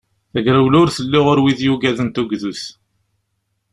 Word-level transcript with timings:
Tagrawla 0.31 0.77
ur 0.83 0.89
telli 0.95 1.19
ɣur 1.25 1.39
wid 1.43 1.59
yugaden 1.65 2.09
tugdut. 2.09 2.63